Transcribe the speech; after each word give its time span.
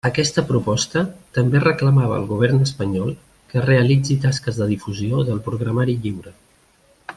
Aquesta 0.09 0.43
proposta 0.51 1.01
també 1.37 1.59
reclamava 1.63 2.15
al 2.21 2.25
Govern 2.31 2.65
espanyol 2.67 3.13
que 3.53 3.63
realitzi 3.67 4.19
tasques 4.25 4.57
de 4.63 4.69
difusió 4.75 5.23
del 5.31 5.45
programari 5.51 5.99
lliure. 6.07 6.35